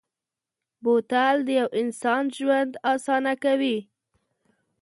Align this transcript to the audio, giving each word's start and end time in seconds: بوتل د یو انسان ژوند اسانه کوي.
بوتل 0.83 1.37
د 1.47 1.49
یو 1.59 1.67
انسان 1.81 2.23
ژوند 2.37 2.71
اسانه 2.93 3.33
کوي. 3.43 3.77